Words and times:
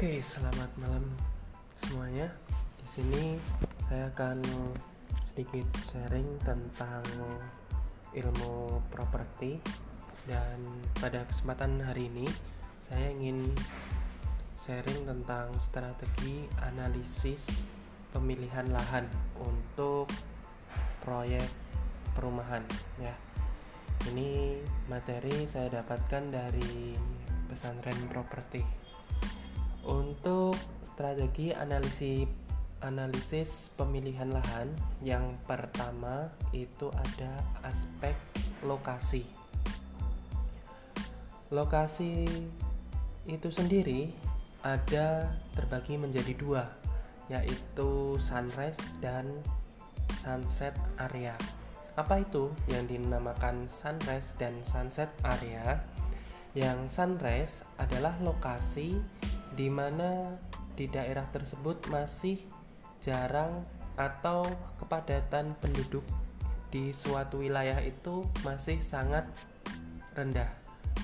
Oke, 0.00 0.24
selamat 0.24 0.72
malam 0.80 1.04
semuanya. 1.76 2.32
Di 2.80 2.88
sini 2.88 3.36
saya 3.84 4.08
akan 4.08 4.40
sedikit 5.28 5.68
sharing 5.92 6.40
tentang 6.40 7.04
ilmu 8.16 8.80
properti 8.88 9.60
dan 10.24 10.56
pada 10.96 11.20
kesempatan 11.28 11.84
hari 11.84 12.08
ini 12.08 12.24
saya 12.88 13.12
ingin 13.12 13.52
sharing 14.64 15.04
tentang 15.04 15.52
strategi 15.60 16.48
analisis 16.64 17.44
pemilihan 18.16 18.72
lahan 18.72 19.04
untuk 19.36 20.08
proyek 21.04 21.44
perumahan 22.16 22.64
ya. 22.96 23.12
Ini 24.08 24.64
materi 24.88 25.44
saya 25.44 25.68
dapatkan 25.68 26.24
dari 26.32 26.96
pesantren 27.52 28.00
properti 28.08 28.80
untuk 29.90 30.54
strategi 30.94 31.50
analisis 31.50 32.30
analisis 32.80 33.68
pemilihan 33.76 34.32
lahan 34.32 34.72
yang 35.04 35.36
pertama 35.44 36.32
itu 36.56 36.88
ada 36.94 37.44
aspek 37.60 38.16
lokasi. 38.64 39.28
Lokasi 41.52 42.24
itu 43.28 43.48
sendiri 43.52 44.14
ada 44.64 45.28
terbagi 45.52 46.00
menjadi 46.00 46.32
dua, 46.40 46.64
yaitu 47.28 48.16
sunrise 48.16 48.80
dan 49.04 49.28
sunset 50.24 50.72
area. 50.96 51.36
Apa 52.00 52.24
itu 52.24 52.48
yang 52.70 52.88
dinamakan 52.88 53.68
sunrise 53.68 54.32
dan 54.40 54.56
sunset 54.64 55.12
area? 55.20 55.84
Yang 56.56 56.96
sunrise 56.96 57.54
adalah 57.76 58.16
lokasi 58.24 58.98
di 59.60 59.68
mana 59.68 60.40
di 60.72 60.88
daerah 60.88 61.28
tersebut 61.28 61.92
masih 61.92 62.40
jarang 63.04 63.60
atau 63.92 64.40
kepadatan 64.80 65.52
penduduk 65.60 66.00
di 66.72 66.96
suatu 66.96 67.44
wilayah 67.44 67.76
itu 67.84 68.24
masih 68.40 68.80
sangat 68.80 69.28
rendah. 70.16 70.48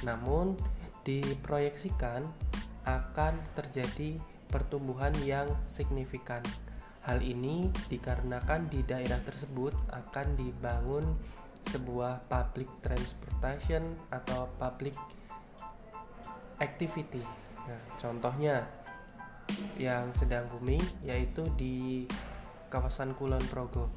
Namun 0.09 0.57
diproyeksikan 1.05 2.25
akan 2.89 3.37
terjadi 3.53 4.17
pertumbuhan 4.49 5.13
yang 5.21 5.53
signifikan. 5.69 6.41
Hal 7.05 7.21
ini 7.21 7.69
dikarenakan 7.93 8.73
di 8.73 8.81
daerah 8.89 9.21
tersebut 9.21 9.77
akan 9.93 10.33
dibangun 10.33 11.05
sebuah 11.69 12.25
public 12.25 12.73
transportation 12.81 14.01
atau 14.09 14.49
public 14.57 14.97
activity 16.57 17.46
Nah, 17.67 17.83
contohnya 17.99 18.63
yang 19.79 20.11
sedang 20.15 20.47
booming 20.51 20.83
yaitu 21.03 21.43
di 21.59 22.07
kawasan 22.71 23.15
Kulon 23.15 23.43
Progo. 23.51 23.91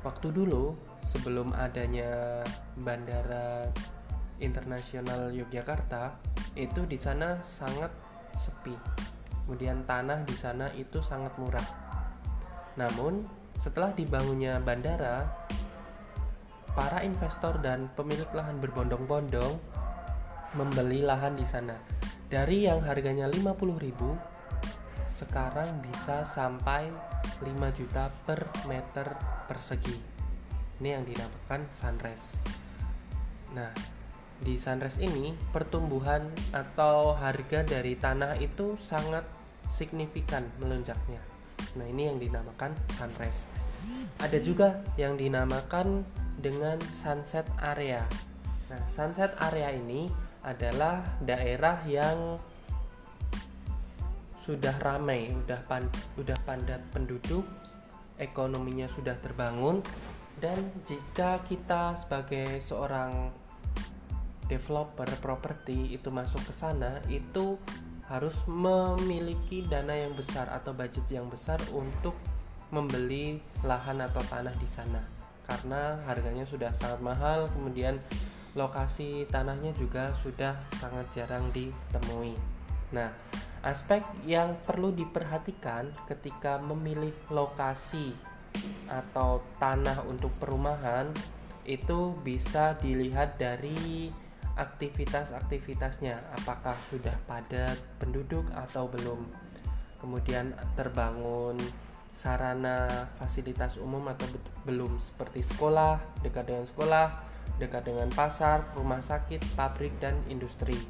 Waktu 0.00 0.32
dulu 0.32 0.76
sebelum 1.12 1.52
adanya 1.56 2.40
Bandara 2.76 3.68
Internasional 4.40 5.28
Yogyakarta, 5.36 6.16
itu 6.56 6.88
di 6.88 6.96
sana 6.96 7.36
sangat 7.44 7.92
sepi. 8.40 8.72
Kemudian 9.44 9.84
tanah 9.84 10.24
di 10.24 10.32
sana 10.32 10.72
itu 10.72 11.04
sangat 11.04 11.36
murah. 11.36 11.68
Namun, 12.80 13.28
setelah 13.60 13.92
dibangunnya 13.92 14.56
bandara, 14.62 15.28
para 16.72 17.04
investor 17.04 17.60
dan 17.60 17.92
pemilik 17.92 18.30
lahan 18.32 18.56
berbondong-bondong 18.62 19.60
membeli 20.56 21.04
lahan 21.04 21.36
di 21.36 21.44
sana 21.44 21.99
dari 22.30 22.70
yang 22.70 22.86
harganya 22.86 23.26
50.000 23.26 24.38
sekarang 25.18 25.82
bisa 25.82 26.22
sampai 26.22 26.88
5 27.42 27.76
juta 27.76 28.08
per 28.22 28.46
meter 28.70 29.18
persegi. 29.50 29.98
Ini 30.80 30.96
yang 30.96 31.04
dinamakan 31.04 31.66
sunrise. 31.74 32.38
Nah 33.52 33.74
di 34.40 34.56
sunrise 34.56 34.96
ini 35.02 35.34
pertumbuhan 35.52 36.30
atau 36.54 37.18
harga 37.18 37.66
dari 37.66 37.98
tanah 37.98 38.38
itu 38.40 38.78
sangat 38.80 39.26
signifikan 39.68 40.46
melonjaknya. 40.62 41.20
Nah 41.76 41.84
ini 41.84 42.08
yang 42.08 42.22
dinamakan 42.22 42.78
sunrise. 42.94 43.44
Ada 44.22 44.38
juga 44.38 44.86
yang 44.94 45.18
dinamakan 45.18 46.06
dengan 46.38 46.78
sunset 46.94 47.44
area. 47.58 48.06
Nah 48.70 48.80
sunset 48.86 49.34
area 49.42 49.74
ini 49.74 50.29
adalah 50.42 51.04
daerah 51.20 51.84
yang 51.84 52.40
sudah 54.40 54.74
ramai, 54.80 55.30
sudah 55.30 55.60
pan, 55.68 55.84
sudah 56.16 56.38
padat 56.42 56.82
penduduk, 56.90 57.44
ekonominya 58.16 58.88
sudah 58.88 59.14
terbangun 59.20 59.84
dan 60.40 60.72
jika 60.88 61.44
kita 61.44 62.00
sebagai 62.00 62.64
seorang 62.64 63.30
developer 64.48 65.06
properti 65.20 65.94
itu 65.94 66.08
masuk 66.10 66.42
ke 66.48 66.52
sana 66.56 66.98
itu 67.06 67.60
harus 68.10 68.34
memiliki 68.50 69.62
dana 69.70 69.94
yang 69.94 70.18
besar 70.18 70.50
atau 70.50 70.74
budget 70.74 71.06
yang 71.06 71.30
besar 71.30 71.62
untuk 71.70 72.18
membeli 72.74 73.38
lahan 73.62 74.02
atau 74.02 74.18
tanah 74.26 74.50
di 74.58 74.66
sana. 74.66 74.98
Karena 75.46 76.02
harganya 76.06 76.42
sudah 76.42 76.74
sangat 76.74 76.98
mahal 76.98 77.46
kemudian 77.54 78.02
lokasi 78.58 79.26
tanahnya 79.30 79.70
juga 79.78 80.10
sudah 80.18 80.58
sangat 80.74 81.06
jarang 81.14 81.46
ditemui. 81.54 82.34
Nah, 82.90 83.14
aspek 83.62 84.02
yang 84.26 84.58
perlu 84.66 84.90
diperhatikan 84.90 85.94
ketika 86.10 86.58
memilih 86.58 87.14
lokasi 87.30 88.16
atau 88.90 89.38
tanah 89.62 90.02
untuk 90.10 90.34
perumahan 90.42 91.06
itu 91.62 92.18
bisa 92.26 92.74
dilihat 92.82 93.38
dari 93.38 94.10
aktivitas-aktivitasnya, 94.58 96.18
apakah 96.42 96.74
sudah 96.90 97.14
padat 97.30 97.78
penduduk 98.02 98.42
atau 98.50 98.90
belum. 98.90 99.22
Kemudian 100.02 100.50
terbangun 100.74 101.54
sarana 102.10 103.06
fasilitas 103.16 103.78
umum 103.78 104.10
atau 104.10 104.26
belum 104.66 104.98
seperti 104.98 105.46
sekolah, 105.46 106.02
dekat 106.20 106.50
dengan 106.50 106.66
sekolah, 106.66 107.29
dekat 107.60 107.84
dengan 107.84 108.08
pasar, 108.08 108.64
rumah 108.72 109.04
sakit, 109.04 109.52
pabrik, 109.52 109.92
dan 110.00 110.16
industri, 110.32 110.80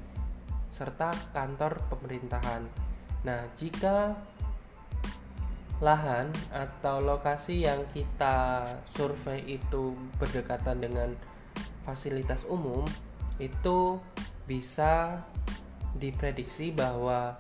serta 0.71 1.11
kantor 1.35 1.83
pemerintahan. 1.91 2.63
Nah, 3.27 3.43
jika 3.59 4.15
lahan 5.83 6.31
atau 6.55 7.03
lokasi 7.03 7.67
yang 7.67 7.83
kita 7.91 8.63
survei 8.95 9.43
itu 9.59 9.99
berdekatan 10.21 10.79
dengan 10.79 11.11
fasilitas 11.83 12.47
umum, 12.47 12.87
itu 13.43 13.99
bisa 14.45 15.25
diprediksi 15.97 16.71
bahwa 16.71 17.35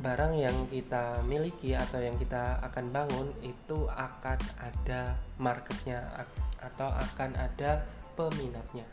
barang 0.00 0.34
yang 0.36 0.56
kita 0.72 1.20
miliki 1.28 1.76
atau 1.76 2.00
yang 2.00 2.16
kita 2.16 2.58
akan 2.64 2.88
bangun 2.88 3.28
itu 3.44 3.84
akan 3.88 4.40
ada 4.56 5.16
marketnya 5.36 6.00
atau 6.60 6.88
akan 6.88 7.36
ada 7.36 7.84
peminatnya. 8.16 8.88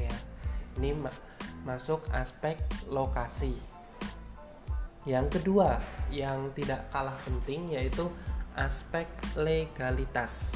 Ya. 0.00 0.12
Ini 0.80 0.96
ma 0.96 1.12
masuk 1.68 2.08
aspek 2.10 2.56
lokasi. 2.88 3.60
Yang 5.04 5.40
kedua 5.40 5.80
yang 6.08 6.48
tidak 6.56 6.88
kalah 6.88 7.16
penting 7.24 7.76
yaitu 7.76 8.08
aspek 8.56 9.06
legalitas. 9.36 10.50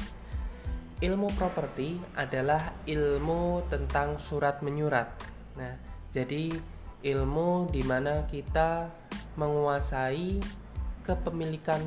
Ilmu 1.03 1.29
properti 1.35 1.99
adalah 2.15 2.73
ilmu 2.87 3.67
tentang 3.67 4.17
surat 4.17 4.63
menyurat 4.63 5.33
nah 5.53 5.73
jadi 6.09 6.49
ilmu 7.05 7.69
di 7.69 7.83
mana 7.85 8.25
kita 8.25 8.89
menguasai 9.35 10.39
kepemilikan 11.03 11.81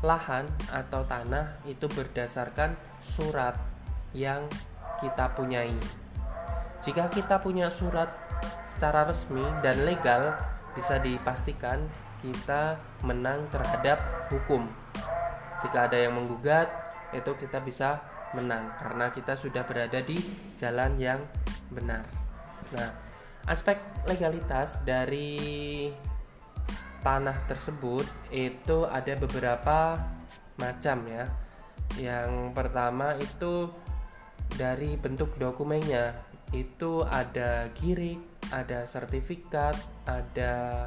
lahan 0.00 0.48
atau 0.72 1.04
tanah 1.04 1.60
itu 1.68 1.84
berdasarkan 1.88 2.76
surat 3.04 3.56
yang 4.16 4.48
kita 5.00 5.32
punyai. 5.36 5.76
Jika 6.80 7.12
kita 7.12 7.40
punya 7.44 7.68
surat 7.68 8.08
secara 8.72 9.04
resmi 9.04 9.44
dan 9.60 9.84
legal, 9.84 10.32
bisa 10.72 10.96
dipastikan 10.96 11.84
kita 12.24 12.80
menang 13.04 13.48
terhadap 13.52 14.00
hukum. 14.32 14.64
Jika 15.60 15.88
ada 15.92 16.00
yang 16.00 16.16
menggugat, 16.16 16.68
itu 17.12 17.32
kita 17.36 17.60
bisa 17.60 18.00
menang 18.32 18.70
karena 18.78 19.10
kita 19.10 19.34
sudah 19.34 19.66
berada 19.66 20.00
di 20.00 20.16
jalan 20.56 20.96
yang 20.96 21.20
benar. 21.68 22.06
Nah, 22.72 22.90
aspek 23.50 23.76
legalitas 24.06 24.80
dari 24.86 25.90
tanah 27.00 27.36
tersebut 27.48 28.04
itu 28.32 28.84
ada 28.88 29.16
beberapa 29.16 29.96
macam 30.60 30.98
ya. 31.08 31.24
Yang 31.96 32.54
pertama 32.54 33.16
itu 33.18 33.72
dari 34.54 34.94
bentuk 35.00 35.34
dokumennya 35.40 36.14
itu 36.50 37.06
ada 37.06 37.70
girik, 37.78 38.18
ada 38.50 38.84
sertifikat, 38.86 39.78
ada 40.06 40.86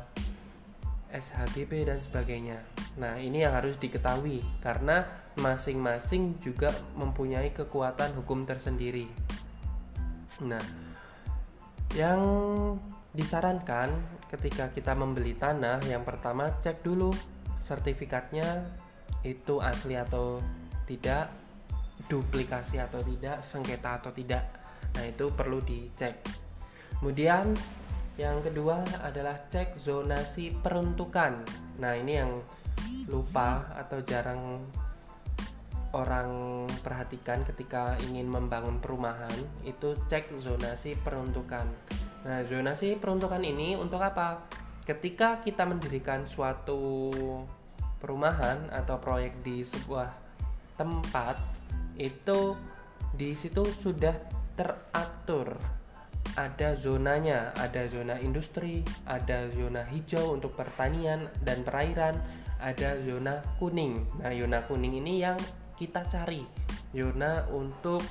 SHGB 1.13 1.87
dan 1.87 1.99
sebagainya. 2.03 2.59
Nah, 2.99 3.17
ini 3.17 3.41
yang 3.45 3.55
harus 3.55 3.79
diketahui 3.79 4.43
karena 4.61 5.07
masing-masing 5.39 6.37
juga 6.43 6.69
mempunyai 6.93 7.49
kekuatan 7.55 8.13
hukum 8.19 8.45
tersendiri. 8.45 9.09
Nah, 10.45 10.61
yang 11.93 12.21
disarankan 13.13 13.93
ketika 14.33 14.73
kita 14.73 14.97
membeli 14.97 15.37
tanah, 15.37 15.77
yang 15.85 16.01
pertama 16.01 16.49
cek 16.57 16.81
dulu 16.81 17.13
sertifikatnya 17.61 18.65
itu 19.21 19.61
asli 19.61 19.93
atau 19.93 20.41
tidak, 20.89 21.29
duplikasi 22.09 22.81
atau 22.81 22.99
tidak, 23.05 23.45
sengketa 23.45 24.01
atau 24.01 24.11
tidak. 24.11 24.43
Nah, 24.97 25.05
itu 25.05 25.29
perlu 25.31 25.61
dicek. 25.61 26.25
Kemudian 26.97 27.53
yang 28.17 28.41
kedua 28.41 28.81
adalah 29.05 29.37
cek 29.47 29.79
zonasi 29.79 30.53
peruntukan. 30.53 31.45
Nah, 31.79 31.93
ini 31.93 32.13
yang 32.17 32.41
lupa 33.07 33.69
atau 33.77 34.01
jarang 34.01 34.65
orang 35.93 36.65
perhatikan 36.81 37.45
ketika 37.45 37.93
ingin 38.09 38.25
membangun 38.25 38.81
perumahan 38.81 39.33
itu 39.61 39.93
cek 40.09 40.33
zonasi 40.41 40.97
peruntukan. 40.97 41.69
Nah, 42.25 42.41
zonasi 42.49 42.97
peruntukan 42.97 43.41
ini 43.45 43.77
untuk 43.77 44.01
apa? 44.01 44.41
Ketika 44.83 45.39
kita 45.39 45.63
mendirikan 45.69 46.25
suatu 46.25 47.13
perumahan 48.01 48.73
atau 48.73 48.99
proyek 48.99 49.39
di 49.45 49.63
sebuah 49.63 50.09
tempat 50.75 51.39
itu 51.95 52.57
di 53.13 53.37
situ 53.37 53.63
sudah 53.63 54.17
teratur 54.57 55.55
ada 56.33 56.73
zonanya, 56.73 57.53
ada 57.53 57.85
zona 57.85 58.17
industri, 58.17 58.81
ada 59.05 59.45
zona 59.53 59.85
hijau 59.85 60.33
untuk 60.33 60.57
pertanian 60.57 61.29
dan 61.45 61.61
perairan, 61.61 62.17
ada 62.57 62.97
zona 63.05 63.37
kuning. 63.61 64.01
Nah, 64.17 64.33
zona 64.33 64.65
kuning 64.65 64.97
ini 64.97 65.21
yang 65.21 65.37
kita 65.77 66.05
cari, 66.07 66.45
zona 66.93 67.47
untuk 67.49 68.01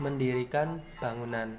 mendirikan 0.00 0.80
bangunan. 0.98 1.56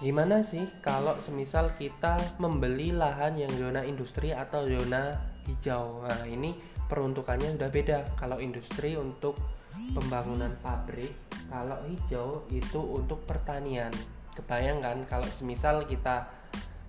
Gimana 0.00 0.40
sih 0.40 0.64
kalau 0.80 1.20
semisal 1.20 1.76
kita 1.76 2.16
membeli 2.40 2.92
lahan 2.92 3.36
yang 3.36 3.52
zona 3.52 3.84
industri 3.84 4.32
atau 4.32 4.64
zona 4.64 5.12
hijau? 5.44 6.00
Nah, 6.08 6.24
ini 6.24 6.56
peruntukannya 6.88 7.60
sudah 7.60 7.68
beda. 7.68 7.98
Kalau 8.16 8.40
industri 8.40 8.96
untuk 8.96 9.36
pembangunan 9.94 10.50
pabrik 10.62 11.14
kalau 11.50 11.78
hijau 11.86 12.46
itu 12.50 12.80
untuk 12.80 13.22
pertanian 13.26 13.90
kebayangkan 14.38 15.06
kalau 15.10 15.26
semisal 15.26 15.82
kita 15.86 16.30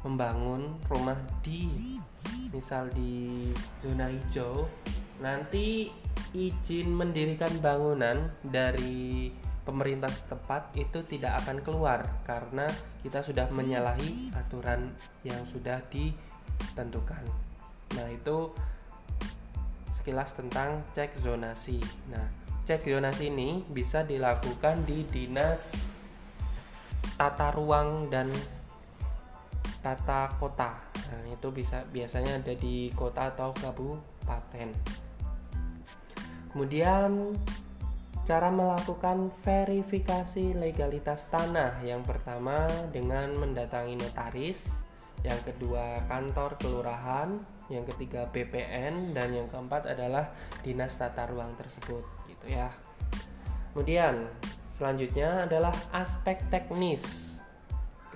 membangun 0.06 0.78
rumah 0.90 1.18
di 1.46 1.98
misal 2.50 2.90
di 2.94 3.50
zona 3.82 4.10
hijau 4.10 4.66
nanti 5.22 5.94
izin 6.34 6.90
mendirikan 6.92 7.54
bangunan 7.62 8.34
dari 8.42 9.30
pemerintah 9.62 10.10
setempat 10.10 10.74
itu 10.76 11.06
tidak 11.06 11.46
akan 11.46 11.62
keluar 11.62 12.02
karena 12.26 12.66
kita 13.06 13.22
sudah 13.22 13.48
menyalahi 13.54 14.34
aturan 14.34 14.92
yang 15.22 15.46
sudah 15.48 15.80
ditentukan. 15.94 17.22
Nah, 17.96 18.08
itu 18.10 18.50
sekilas 20.02 20.34
tentang 20.34 20.82
cek 20.98 21.22
zonasi. 21.22 21.78
Nah, 22.10 22.26
cek 22.66 22.90
zonasi 22.90 23.30
ini 23.30 23.62
bisa 23.70 24.02
dilakukan 24.02 24.82
di 24.90 25.06
dinas 25.06 25.70
tata 27.22 27.54
ruang 27.54 28.10
dan 28.10 28.34
tata 29.82 30.30
kota 30.38 30.78
nah, 30.94 31.24
itu 31.30 31.50
bisa 31.50 31.82
biasanya 31.90 32.38
ada 32.38 32.54
di 32.54 32.94
kota 32.94 33.34
atau 33.34 33.50
kabupaten 33.54 34.70
kemudian 36.52 37.36
cara 38.28 38.54
melakukan 38.54 39.34
verifikasi 39.42 40.54
legalitas 40.56 41.26
tanah 41.34 41.82
yang 41.82 42.06
pertama 42.06 42.70
dengan 42.94 43.34
mendatangi 43.36 43.98
notaris 43.98 44.62
yang 45.22 45.38
kedua 45.46 46.02
kantor 46.10 46.58
kelurahan, 46.58 47.38
yang 47.70 47.86
ketiga 47.86 48.26
BPN 48.34 49.14
dan 49.14 49.30
yang 49.30 49.46
keempat 49.54 49.86
adalah 49.86 50.34
dinas 50.66 50.98
tata 50.98 51.30
ruang 51.30 51.54
tersebut 51.54 52.02
gitu 52.26 52.46
ya. 52.50 52.74
Kemudian 53.72 54.26
selanjutnya 54.74 55.46
adalah 55.46 55.74
aspek 55.94 56.42
teknis. 56.50 57.38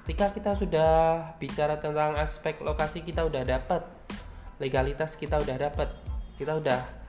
Ketika 0.01 0.33
kita 0.33 0.51
sudah 0.57 0.91
bicara 1.37 1.77
tentang 1.77 2.17
aspek 2.17 2.61
lokasi 2.61 3.05
kita 3.05 3.25
udah 3.25 3.41
dapat 3.45 3.85
legalitas 4.57 5.13
kita 5.13 5.37
udah 5.37 5.57
dapat. 5.61 5.93
Kita 6.35 6.57
udah 6.57 7.04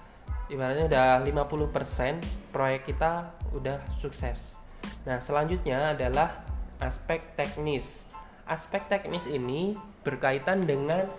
ibaratnya 0.48 0.86
udah 0.86 1.08
50% 1.24 2.52
proyek 2.54 2.92
kita 2.94 3.34
udah 3.50 3.82
sukses. 3.98 4.58
Nah, 5.06 5.18
selanjutnya 5.18 5.94
adalah 5.94 6.46
aspek 6.78 7.34
teknis 7.34 8.06
aspek 8.46 8.86
teknis 8.86 9.26
ini 9.26 9.74
berkaitan 10.06 10.64
dengan 10.64 11.10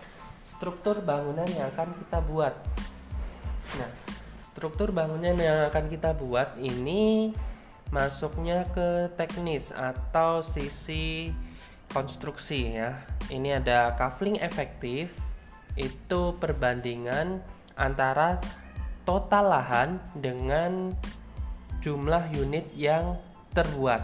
struktur 0.48 1.04
bangunan 1.04 1.46
yang 1.52 1.68
akan 1.76 1.92
kita 1.92 2.20
buat. 2.24 2.56
Nah, 3.76 3.92
struktur 4.56 4.96
bangunan 4.96 5.36
yang 5.36 5.68
akan 5.68 5.92
kita 5.92 6.16
buat 6.16 6.56
ini 6.56 7.36
masuknya 7.92 8.64
ke 8.72 9.12
teknis 9.20 9.76
atau 9.76 10.40
sisi 10.40 11.36
konstruksi 11.92 12.80
ya. 12.80 13.04
Ini 13.28 13.60
ada 13.60 13.92
kafling 14.00 14.40
efektif 14.40 15.12
itu 15.76 16.22
perbandingan 16.40 17.44
antara 17.76 18.40
total 19.08 19.48
lahan 19.48 19.90
dengan 20.12 20.92
jumlah 21.80 22.28
unit 22.36 22.68
yang 22.76 23.16
terbuat 23.56 24.04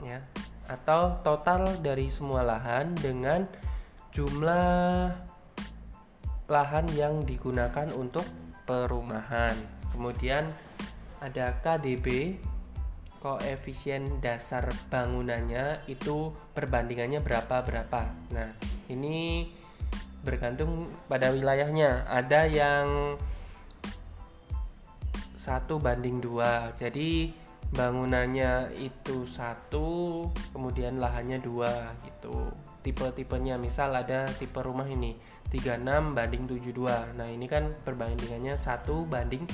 ya 0.00 0.24
atau 0.64 1.20
total 1.20 1.68
dari 1.84 2.08
semua 2.08 2.40
lahan 2.40 2.96
dengan 2.96 3.44
jumlah 4.12 5.12
lahan 6.48 6.86
yang 6.96 7.28
digunakan 7.28 7.92
untuk 7.92 8.24
perumahan. 8.64 9.52
Kemudian 9.92 10.48
ada 11.20 11.60
KDB 11.60 12.40
koefisien 13.20 14.22
dasar 14.22 14.68
bangunannya 14.88 15.84
itu 15.90 16.32
perbandingannya 16.56 17.20
berapa 17.20 17.64
berapa. 17.64 18.02
Nah, 18.32 18.48
ini 18.88 19.48
bergantung 20.24 20.88
pada 21.08 21.32
wilayahnya. 21.32 22.08
Ada 22.08 22.48
yang 22.48 22.86
satu 25.48 25.80
banding 25.80 26.20
dua. 26.20 26.76
Jadi 26.76 27.32
bangunannya 27.72 28.76
itu 28.76 29.24
satu 29.24 30.28
kemudian 30.52 31.00
lahannya 31.00 31.40
dua 31.40 31.96
gitu. 32.04 32.52
Tipe-tipenya 32.84 33.56
misal 33.56 33.96
ada 33.96 34.28
tipe 34.36 34.60
rumah 34.60 34.84
ini 34.84 35.16
36 35.48 36.12
banding 36.12 36.44
72 36.44 37.16
nah 37.16 37.24
ini 37.24 37.48
kan 37.48 37.72
perbandingannya 37.80 38.60
satu 38.60 39.08
banding 39.08 39.48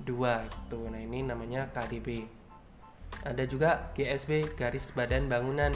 dua 0.00 0.48
gitu. 0.48 0.88
Nah 0.88 1.00
ini 1.00 1.20
namanya 1.24 1.68
KDB 1.68 2.24
ada 3.20 3.44
juga 3.44 3.92
GSB 3.92 4.56
garis 4.56 4.88
badan 4.96 5.28
bangunan. 5.28 5.72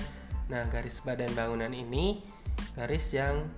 Nah 0.49 0.65
garis 0.73 1.05
badan 1.05 1.33
bangunan 1.37 1.73
ini 1.73 2.25
garis 2.73 3.13
yang 3.13 3.53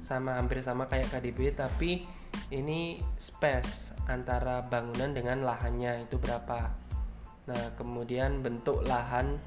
sama 0.00 0.40
hampir 0.40 0.64
sama 0.64 0.88
kayak 0.88 1.12
KDB 1.12 1.52
tapi 1.52 2.08
ini 2.54 3.00
space 3.16 3.92
antara 4.08 4.64
bangunan 4.64 5.12
dengan 5.12 5.44
lahannya 5.44 6.08
itu 6.08 6.16
berapa 6.16 6.88
Nah, 7.48 7.72
kemudian 7.80 8.44
bentuk 8.44 8.84
lahan 8.84 9.40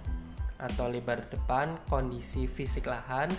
atau 0.57 0.89
lebar 0.89 1.29
depan, 1.29 1.77
kondisi 1.86 2.50
fisik 2.50 2.89
lahan, 2.89 3.29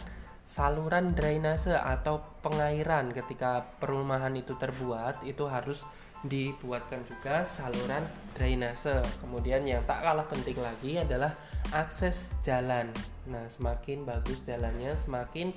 saluran 0.47 1.19
drainase 1.19 1.75
atau 1.75 2.23
pengairan 2.47 3.11
ketika 3.11 3.67
perumahan 3.83 4.35
itu 4.39 4.55
terbuat 4.55 5.27
itu 5.27 5.51
harus 5.51 5.83
dibuatkan 6.23 7.03
juga 7.03 7.43
saluran 7.51 8.07
drainase. 8.39 9.03
Kemudian 9.19 9.67
yang 9.67 9.83
tak 9.83 10.07
kalah 10.07 10.27
penting 10.31 10.59
lagi 10.63 11.03
adalah 11.03 11.35
akses 11.75 12.31
jalan. 12.47 12.95
Nah, 13.27 13.51
semakin 13.51 14.07
bagus 14.07 14.47
jalannya, 14.47 14.95
semakin 15.03 15.51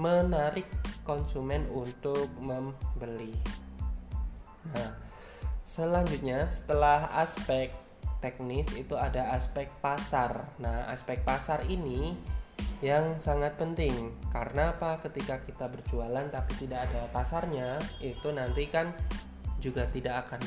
menarik 0.00 0.64
konsumen 1.04 1.68
untuk 1.68 2.32
membeli. 2.40 3.36
Nah, 4.72 4.96
selanjutnya 5.60 6.48
setelah 6.48 7.12
aspek 7.20 7.68
teknis 8.24 8.68
itu 8.80 8.96
ada 8.96 9.36
aspek 9.36 9.68
pasar. 9.84 10.56
Nah, 10.56 10.88
aspek 10.88 11.20
pasar 11.20 11.68
ini 11.68 12.16
yang 12.80 13.20
sangat 13.20 13.60
penting 13.60 14.16
karena 14.32 14.72
apa? 14.72 15.04
Ketika 15.04 15.44
kita 15.44 15.68
berjualan 15.68 16.24
tapi 16.32 16.56
tidak 16.56 16.88
ada 16.88 17.04
pasarnya, 17.12 17.76
itu 18.00 18.32
nanti 18.32 18.72
kan 18.72 18.96
juga 19.60 19.84
tidak 19.92 20.24
akan 20.28 20.40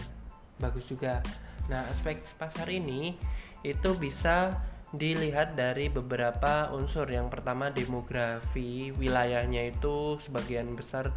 bagus 0.58 0.90
juga. 0.90 1.22
Nah, 1.70 1.86
aspek 1.94 2.26
pasar 2.42 2.74
ini 2.74 3.14
itu 3.62 3.90
bisa 4.02 4.50
dilihat 4.94 5.58
dari 5.58 5.90
beberapa 5.90 6.70
unsur. 6.70 7.10
Yang 7.10 7.34
pertama 7.34 7.74
demografi 7.74 8.94
wilayahnya 8.94 9.74
itu 9.74 10.22
sebagian 10.22 10.78
besar 10.78 11.10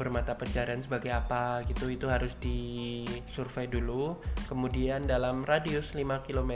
bermata 0.00 0.32
pencarian 0.32 0.80
sebagai 0.80 1.12
apa 1.12 1.60
gitu 1.68 1.92
itu 1.92 2.08
harus 2.08 2.32
disurvei 2.40 3.68
dulu. 3.68 4.16
Kemudian 4.48 5.04
dalam 5.04 5.44
radius 5.44 5.92
5 5.92 6.24
km 6.24 6.52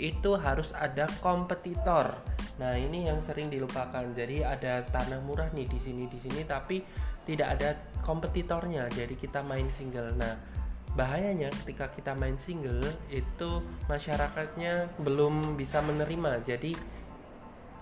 itu 0.00 0.30
harus 0.40 0.72
ada 0.72 1.04
kompetitor. 1.20 2.16
Nah 2.56 2.72
ini 2.80 3.04
yang 3.04 3.20
sering 3.20 3.52
dilupakan. 3.52 4.08
Jadi 4.16 4.40
ada 4.40 4.80
tanah 4.88 5.20
murah 5.28 5.52
nih 5.52 5.68
di 5.68 5.76
sini 5.76 6.08
di 6.08 6.16
sini 6.16 6.40
tapi 6.48 6.80
tidak 7.28 7.60
ada 7.60 7.76
kompetitornya. 8.00 8.88
Jadi 8.88 9.12
kita 9.20 9.44
main 9.44 9.68
single. 9.68 10.16
Nah 10.16 10.59
bahayanya 10.98 11.54
ketika 11.62 11.86
kita 11.94 12.12
main 12.18 12.34
single 12.34 12.82
itu 13.08 13.62
masyarakatnya 13.86 14.90
belum 14.98 15.54
bisa 15.54 15.78
menerima 15.78 16.42
jadi 16.42 16.74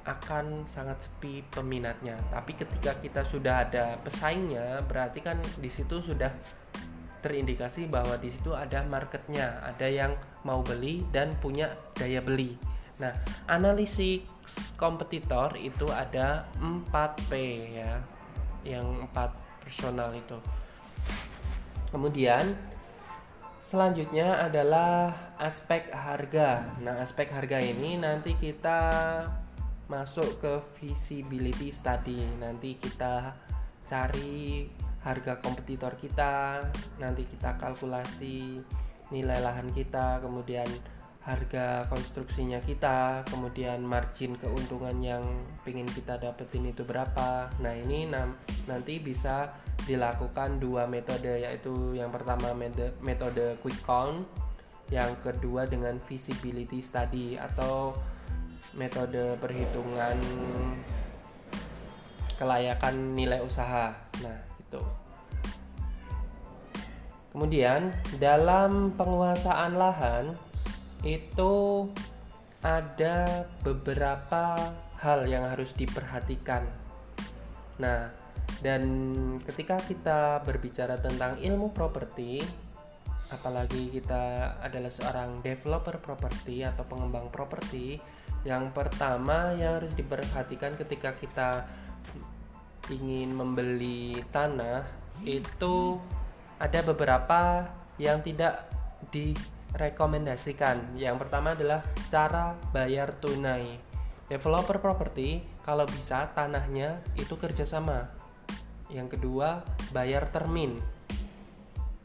akan 0.09 0.65
sangat 0.65 1.05
sepi 1.05 1.45
peminatnya. 1.53 2.17
Tapi 2.33 2.57
ketika 2.57 2.97
kita 2.97 3.29
sudah 3.29 3.69
ada 3.69 4.01
pesaingnya, 4.01 4.81
berarti 4.89 5.21
kan 5.21 5.37
di 5.61 5.69
situ 5.69 6.01
sudah 6.01 6.33
terindikasi 7.21 7.91
bahwa 7.91 8.17
di 8.17 8.33
situ 8.33 8.57
ada 8.57 8.81
marketnya, 8.89 9.61
ada 9.61 9.85
yang 9.85 10.17
mau 10.49 10.65
beli 10.65 11.05
dan 11.13 11.37
punya 11.45 11.77
daya 11.93 12.25
beli. 12.25 12.57
Nah, 12.99 13.13
analisis 13.47 14.25
kompetitor 14.81 15.55
itu 15.61 15.87
ada 15.93 16.49
4P 16.59 17.31
ya. 17.77 18.01
Yang 18.65 19.07
4 19.13 19.63
personal 19.63 20.11
itu. 20.17 20.39
Kemudian 21.93 22.57
selanjutnya 23.69 24.49
adalah 24.49 25.13
aspek 25.37 25.93
harga. 25.93 26.73
Nah, 26.81 27.05
aspek 27.05 27.29
harga 27.29 27.61
ini 27.61 28.01
nanti 28.01 28.33
kita 28.41 28.81
masuk 29.93 30.41
ke 30.41 30.55
visibility 30.81 31.73
study 31.73 32.21
nanti 32.37 32.77
kita 32.77 33.33
cari 33.89 34.69
harga 35.01 35.41
kompetitor 35.41 35.97
kita 35.97 36.61
nanti 37.01 37.25
kita 37.25 37.57
kalkulasi 37.57 38.61
nilai 39.09 39.41
lahan 39.41 39.73
kita 39.73 40.21
kemudian 40.21 40.69
harga 41.23 41.85
konstruksinya 41.93 42.63
kita 42.65 43.21
kemudian 43.29 43.85
margin 43.85 44.39
keuntungan 44.39 44.97
yang 45.03 45.25
ingin 45.69 45.85
kita 45.85 46.17
dapetin 46.17 46.71
itu 46.71 46.87
berapa 46.87 47.53
nah 47.61 47.75
ini 47.75 48.09
nanti 48.67 49.03
bisa 49.03 49.53
dilakukan 49.85 50.57
dua 50.63 50.89
metode 50.89 51.43
yaitu 51.43 51.93
yang 51.93 52.09
pertama 52.09 52.55
metode 53.03 53.59
quick 53.61 53.77
count 53.85 54.25
yang 54.89 55.13
kedua 55.21 55.69
dengan 55.69 56.01
visibility 56.01 56.81
study 56.81 57.37
atau 57.37 57.93
metode 58.77 59.37
perhitungan 59.37 60.17
kelayakan 62.39 63.19
nilai 63.19 63.43
usaha. 63.43 63.93
Nah, 64.23 64.39
itu. 64.57 64.83
Kemudian 67.35 67.93
dalam 68.17 68.95
penguasaan 68.97 69.77
lahan 69.77 70.25
itu 71.07 71.87
ada 72.59 73.47
beberapa 73.63 74.59
hal 74.99 75.31
yang 75.31 75.47
harus 75.47 75.71
diperhatikan. 75.79 76.67
Nah, 77.79 78.11
dan 78.59 78.83
ketika 79.47 79.79
kita 79.87 80.43
berbicara 80.43 80.99
tentang 80.99 81.39
ilmu 81.39 81.71
properti, 81.71 82.43
apalagi 83.31 83.95
kita 83.95 84.57
adalah 84.59 84.91
seorang 84.91 85.39
developer 85.39 86.03
properti 86.03 86.67
atau 86.67 86.83
pengembang 86.83 87.31
properti, 87.31 88.03
yang 88.43 88.75
pertama 88.75 89.55
yang 89.55 89.79
harus 89.79 89.95
diperhatikan 89.95 90.75
ketika 90.75 91.15
kita 91.15 91.67
ingin 92.91 93.37
membeli 93.37 94.19
tanah 94.33 94.83
itu 95.23 96.01
ada 96.59 96.81
beberapa 96.83 97.69
yang 98.01 98.25
tidak 98.25 98.67
direkomendasikan. 99.73 100.97
Yang 100.97 101.17
pertama 101.27 101.53
adalah 101.53 101.85
cara 102.09 102.57
bayar 102.73 103.17
tunai. 103.19 103.81
Developer 104.29 104.81
properti 104.81 105.41
kalau 105.65 105.89
bisa 105.89 106.29
tanahnya 106.37 107.01
itu 107.17 107.37
kerjasama. 107.37 108.13
Yang 108.89 109.17
kedua 109.19 109.65
bayar 109.93 110.29
termin. 110.29 110.77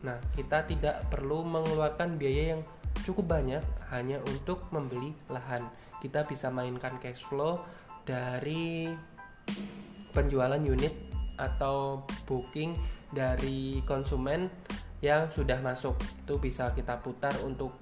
Nah 0.04 0.20
kita 0.36 0.68
tidak 0.68 1.08
perlu 1.08 1.44
mengeluarkan 1.48 2.20
biaya 2.20 2.56
yang 2.56 2.62
cukup 3.04 3.40
banyak 3.40 3.64
hanya 3.92 4.20
untuk 4.24 4.68
membeli 4.72 5.12
lahan 5.28 5.64
kita 6.04 6.28
bisa 6.28 6.52
mainkan 6.52 7.00
cash 7.00 7.24
flow 7.24 7.64
dari 8.04 8.92
penjualan 10.12 10.60
unit 10.60 10.92
atau 11.40 12.04
booking 12.28 12.76
dari 13.08 13.80
konsumen 13.88 14.52
yang 15.04 15.28
sudah 15.28 15.60
masuk 15.60 16.00
itu 16.00 16.40
bisa 16.40 16.72
kita 16.72 16.96
putar 17.04 17.36
untuk 17.44 17.76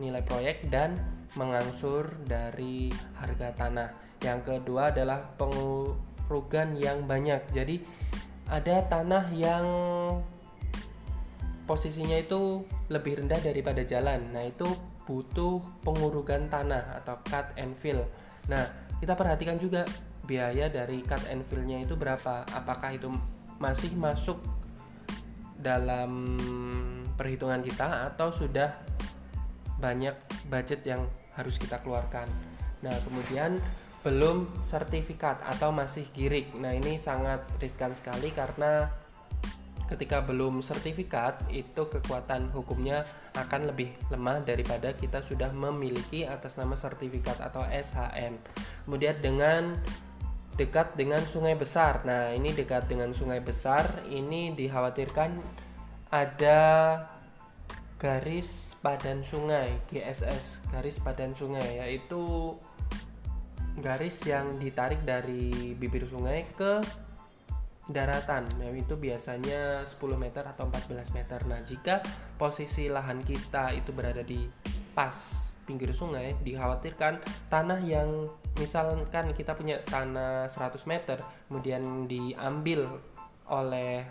nilai 0.00 0.24
proyek 0.24 0.72
dan 0.72 0.96
mengangsur 1.36 2.16
dari 2.24 2.88
harga 3.20 3.52
tanah 3.52 3.88
yang 4.24 4.40
kedua 4.40 4.88
adalah 4.88 5.20
pengurugan 5.36 6.72
yang 6.80 7.04
banyak 7.04 7.44
jadi 7.52 7.76
ada 8.48 8.88
tanah 8.88 9.28
yang 9.36 9.66
posisinya 11.68 12.16
itu 12.16 12.64
lebih 12.88 13.20
rendah 13.20 13.40
daripada 13.44 13.84
jalan 13.84 14.32
nah 14.32 14.40
itu 14.40 14.64
butuh 15.06 15.58
pengurugan 15.82 16.46
tanah 16.46 17.02
atau 17.02 17.18
cut 17.26 17.50
and 17.58 17.74
fill. 17.74 18.06
Nah, 18.46 18.62
kita 19.02 19.18
perhatikan 19.18 19.58
juga 19.58 19.82
biaya 20.22 20.70
dari 20.70 21.02
cut 21.02 21.22
and 21.26 21.42
fill-nya 21.50 21.82
itu 21.82 21.98
berapa? 21.98 22.46
Apakah 22.54 22.94
itu 22.94 23.10
masih 23.58 23.94
masuk 23.98 24.38
dalam 25.62 26.36
perhitungan 27.14 27.62
kita 27.62 28.10
atau 28.12 28.34
sudah 28.34 28.74
banyak 29.78 30.14
budget 30.50 30.82
yang 30.86 31.06
harus 31.38 31.56
kita 31.56 31.80
keluarkan. 31.80 32.26
Nah, 32.82 32.94
kemudian 33.06 33.62
belum 34.02 34.50
sertifikat 34.66 35.38
atau 35.46 35.70
masih 35.70 36.10
girik. 36.10 36.50
Nah, 36.58 36.74
ini 36.74 36.98
sangat 36.98 37.46
riskan 37.62 37.94
sekali 37.94 38.34
karena 38.34 38.90
ketika 39.86 40.24
belum 40.24 40.64
sertifikat 40.64 41.46
itu 41.52 41.84
kekuatan 41.86 42.48
hukumnya 42.56 43.04
akan 43.36 43.68
lebih 43.68 43.92
lemah 44.08 44.40
daripada 44.40 44.96
kita 44.96 45.20
sudah 45.20 45.52
memiliki 45.52 46.24
atas 46.24 46.56
nama 46.56 46.74
sertifikat 46.74 47.38
atau 47.38 47.62
SHM. 47.68 48.40
Kemudian 48.88 49.20
dengan 49.20 49.76
dekat 50.56 50.94
dengan 50.98 51.20
sungai 51.24 51.56
besar. 51.56 52.04
Nah, 52.04 52.32
ini 52.36 52.52
dekat 52.52 52.88
dengan 52.88 53.12
sungai 53.16 53.40
besar 53.40 54.04
ini 54.08 54.52
dikhawatirkan 54.52 55.40
ada 56.12 56.60
garis 57.96 58.74
padan 58.82 59.22
sungai 59.22 59.78
GSS, 59.88 60.60
garis 60.74 60.98
padan 60.98 61.32
sungai 61.32 61.78
yaitu 61.78 62.52
garis 63.78 64.20
yang 64.28 64.60
ditarik 64.60 65.00
dari 65.06 65.72
bibir 65.72 66.04
sungai 66.04 66.44
ke 66.52 66.82
daratan 67.88 68.46
nah 68.62 68.70
itu 68.70 68.94
biasanya 68.94 69.82
10 69.82 69.98
meter 70.14 70.44
atau 70.46 70.70
14 70.70 71.16
meter 71.18 71.40
nah 71.50 71.58
jika 71.66 71.98
posisi 72.38 72.86
lahan 72.86 73.24
kita 73.26 73.74
itu 73.74 73.90
berada 73.90 74.22
di 74.22 74.46
pas 74.94 75.14
pinggir 75.72 75.96
sungai 75.96 76.36
dikhawatirkan 76.44 77.24
tanah 77.48 77.80
yang 77.80 78.28
misalkan 78.60 79.32
kita 79.32 79.56
punya 79.56 79.80
tanah 79.88 80.44
100 80.52 80.84
meter 80.84 81.16
kemudian 81.48 82.04
diambil 82.04 83.00
oleh 83.48 84.04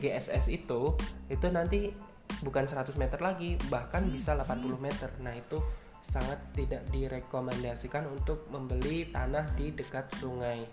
GSS 0.00 0.48
itu 0.48 0.96
itu 1.28 1.46
nanti 1.52 1.92
bukan 2.40 2.64
100 2.64 2.96
meter 2.96 3.20
lagi 3.20 3.60
bahkan 3.68 4.08
bisa 4.08 4.32
80 4.32 4.80
meter. 4.80 5.12
Nah 5.20 5.36
itu 5.36 5.60
sangat 6.08 6.40
tidak 6.56 6.82
direkomendasikan 6.88 8.08
untuk 8.08 8.48
membeli 8.48 9.12
tanah 9.12 9.44
di 9.54 9.72
dekat 9.72 10.08
sungai. 10.16 10.64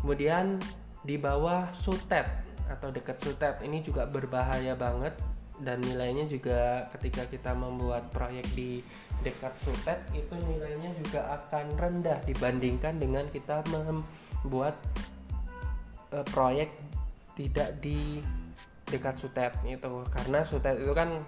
Kemudian 0.00 0.60
di 1.04 1.16
bawah 1.16 1.72
sutet 1.72 2.28
atau 2.68 2.92
dekat 2.92 3.18
sutet 3.20 3.60
ini 3.64 3.82
juga 3.82 4.06
berbahaya 4.06 4.78
banget 4.78 5.16
dan 5.60 5.80
nilainya 5.84 6.24
juga 6.26 6.88
ketika 6.96 7.28
kita 7.28 7.52
membuat 7.52 8.08
proyek 8.10 8.48
di 8.56 8.80
dekat 9.20 9.52
sutet 9.60 10.00
itu 10.16 10.32
nilainya 10.32 10.96
juga 10.96 11.36
akan 11.36 11.76
rendah 11.76 12.18
dibandingkan 12.24 12.96
dengan 12.96 13.28
kita 13.28 13.60
membuat 13.68 14.80
uh, 16.16 16.24
proyek 16.32 16.72
tidak 17.36 17.76
di 17.84 18.24
dekat 18.88 19.20
sutet 19.20 19.52
itu 19.68 20.02
karena 20.10 20.42
sutet 20.42 20.80
itu 20.80 20.92
kan 20.96 21.20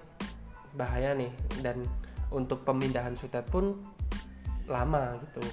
bahaya 0.72 1.12
nih 1.12 1.30
dan 1.60 1.84
untuk 2.32 2.64
pemindahan 2.64 3.12
sutet 3.14 3.44
pun 3.52 3.76
lama 4.66 5.20
gitu 5.28 5.44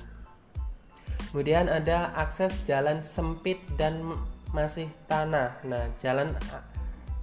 Kemudian 1.30 1.70
ada 1.70 2.10
akses 2.18 2.66
jalan 2.66 3.06
sempit 3.06 3.62
dan 3.78 4.02
masih 4.50 4.90
tanah. 5.06 5.62
Nah, 5.62 5.86
jalan 6.02 6.34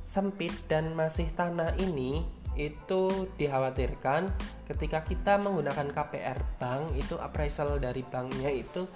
sempit 0.07 0.55
dan 0.71 0.95
masih 0.95 1.27
tanah 1.35 1.75
ini 1.83 2.23
itu 2.55 3.27
dikhawatirkan 3.37 4.31
ketika 4.71 5.03
kita 5.03 5.37
menggunakan 5.37 5.91
KPR 5.93 6.39
bank 6.57 6.95
itu 6.95 7.19
appraisal 7.19 7.77
dari 7.83 8.07
banknya 8.07 8.49
itu 8.55 8.87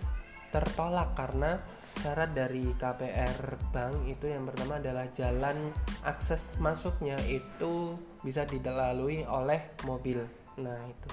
tertolak 0.55 1.13
karena 1.19 1.61
syarat 2.01 2.33
dari 2.33 2.73
KPR 2.79 3.59
bank 3.75 4.07
itu 4.07 4.31
yang 4.31 4.47
pertama 4.47 4.79
adalah 4.79 5.11
jalan 5.13 5.75
akses 6.07 6.57
masuknya 6.63 7.19
itu 7.27 7.99
bisa 8.25 8.47
dilalui 8.49 9.27
oleh 9.27 9.77
mobil. 9.85 10.25
Nah 10.63 10.79
itu. 10.87 11.11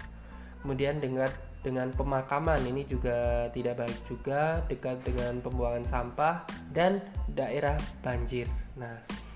Kemudian 0.64 1.02
dengan 1.04 1.30
dengan 1.62 1.92
pemakaman 1.92 2.64
ini 2.64 2.88
juga 2.88 3.50
tidak 3.52 3.84
baik 3.84 4.00
juga 4.08 4.62
dekat 4.72 5.04
dengan 5.04 5.44
pembuangan 5.44 5.84
sampah 5.84 6.48
dan 6.72 7.04
daerah 7.28 7.76
banjir. 8.00 8.48
Nah 8.80 9.27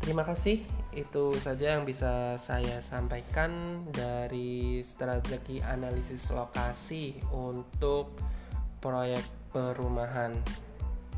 terima 0.00 0.24
kasih. 0.26 0.64
Itu 0.90 1.36
saja 1.38 1.78
yang 1.78 1.86
bisa 1.86 2.34
saya 2.40 2.82
sampaikan 2.82 3.78
dari 3.92 4.82
strategi 4.82 5.62
analisis 5.62 6.32
lokasi 6.34 7.20
untuk 7.30 8.18
proyek 8.82 9.22
perumahan. 9.54 10.34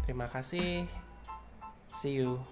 Terima 0.04 0.28
kasih. 0.28 0.84
See 1.88 2.18
you 2.18 2.42